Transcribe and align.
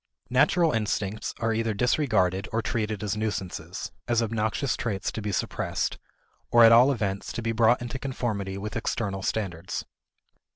Natural 0.31 0.71
instincts 0.71 1.31
are 1.37 1.53
either 1.53 1.75
disregarded 1.75 2.47
or 2.51 2.63
treated 2.63 3.03
as 3.03 3.15
nuisances 3.15 3.91
as 4.07 4.19
obnoxious 4.23 4.75
traits 4.75 5.11
to 5.11 5.21
be 5.21 5.31
suppressed, 5.31 5.99
or 6.49 6.63
at 6.63 6.71
all 6.71 6.91
events 6.91 7.31
to 7.33 7.43
be 7.43 7.51
brought 7.51 7.83
into 7.83 7.99
conformity 7.99 8.57
with 8.57 8.75
external 8.75 9.21
standards. 9.21 9.85